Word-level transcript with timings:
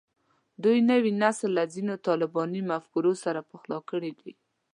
دوی 0.63 0.77
نوی 0.89 1.11
نسل 1.21 1.49
له 1.57 1.63
ځینو 1.73 1.93
طالباني 2.07 2.61
مفکورو 2.71 3.13
سره 3.23 3.47
پخلا 3.49 3.77
کړی 3.89 4.11
دی 4.19 4.31